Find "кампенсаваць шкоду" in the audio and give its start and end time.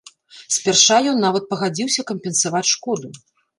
2.15-3.15